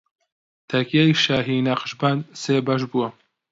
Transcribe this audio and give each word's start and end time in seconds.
تەکیەی 0.69 1.19
شاهی 1.23 1.65
نەقشبەند 1.67 2.21
سێ 2.41 2.55
بەش 2.67 2.81
بووە 2.91 3.07